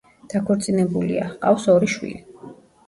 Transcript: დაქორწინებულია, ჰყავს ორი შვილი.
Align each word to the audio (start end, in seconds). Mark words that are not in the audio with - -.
დაქორწინებულია, 0.31 1.29
ჰყავს 1.37 1.71
ორი 1.77 1.95
შვილი. 1.99 2.53